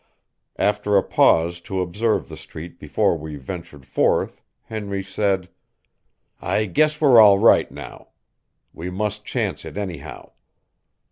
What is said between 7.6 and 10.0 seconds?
now. We must chance it,